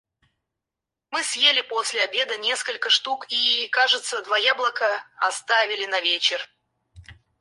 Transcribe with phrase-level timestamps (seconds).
[1.11, 6.41] Мы съели после обеда несколько штук и, кажется, два яблока оставили на вечер.